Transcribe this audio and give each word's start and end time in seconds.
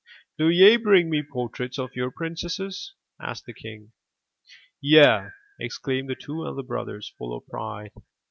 "Do 0.39 0.49
ye 0.49 0.77
bring 0.77 1.11
me 1.11 1.21
portraits 1.21 1.77
of 1.77 1.95
your 1.95 2.09
princesses?" 2.09 2.95
asked 3.21 3.45
the 3.45 3.53
king. 3.53 3.91
"Yea!" 4.81 5.27
exclaimed 5.59 6.09
the 6.09 6.15
two 6.15 6.43
elder 6.43 6.63
brothers, 6.63 7.13
full 7.19 7.37
of 7.37 7.45
pride. 7.45 7.91